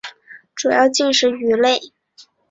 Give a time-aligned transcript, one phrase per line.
[0.03, 0.07] 瘰鳞蛇
[0.55, 1.79] 主要进食鱼类。